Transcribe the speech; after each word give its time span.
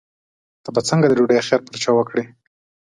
ته 0.63 0.69
به 0.75 0.81
څنګه 0.89 1.05
د 1.07 1.13
ډوډۍ 1.17 1.39
خیر 1.47 1.61
پر 1.67 1.75
چا 1.83 1.91
وکړې. 1.95 2.23